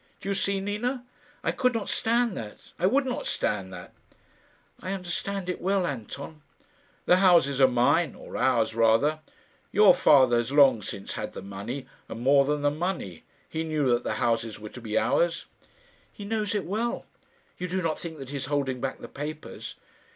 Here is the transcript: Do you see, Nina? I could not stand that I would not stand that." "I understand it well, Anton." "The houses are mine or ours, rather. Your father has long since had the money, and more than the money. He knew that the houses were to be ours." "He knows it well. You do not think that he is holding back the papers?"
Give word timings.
Do 0.19 0.29
you 0.29 0.33
see, 0.33 0.59
Nina? 0.59 1.05
I 1.43 1.51
could 1.51 1.75
not 1.75 1.87
stand 1.87 2.35
that 2.35 2.57
I 2.79 2.87
would 2.87 3.05
not 3.05 3.27
stand 3.27 3.71
that." 3.71 3.93
"I 4.79 4.93
understand 4.93 5.47
it 5.47 5.61
well, 5.61 5.85
Anton." 5.85 6.41
"The 7.05 7.17
houses 7.17 7.61
are 7.61 7.67
mine 7.67 8.15
or 8.15 8.35
ours, 8.35 8.73
rather. 8.73 9.19
Your 9.71 9.93
father 9.93 10.37
has 10.37 10.51
long 10.51 10.81
since 10.81 11.13
had 11.13 11.33
the 11.33 11.43
money, 11.43 11.85
and 12.09 12.19
more 12.19 12.45
than 12.45 12.63
the 12.63 12.71
money. 12.71 13.25
He 13.47 13.63
knew 13.63 13.91
that 13.91 14.03
the 14.03 14.15
houses 14.15 14.59
were 14.59 14.69
to 14.69 14.81
be 14.81 14.97
ours." 14.97 15.45
"He 16.11 16.25
knows 16.25 16.55
it 16.55 16.65
well. 16.65 17.05
You 17.59 17.67
do 17.67 17.83
not 17.83 17.99
think 17.99 18.17
that 18.17 18.31
he 18.31 18.37
is 18.37 18.47
holding 18.47 18.81
back 18.81 19.01
the 19.01 19.07
papers?" 19.07 19.75